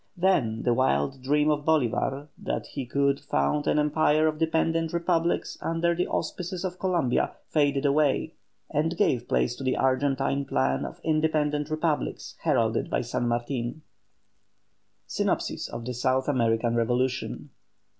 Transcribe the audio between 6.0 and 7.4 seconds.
auspices of Columbia